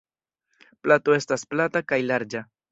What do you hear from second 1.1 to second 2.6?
estas plata kaj larĝa.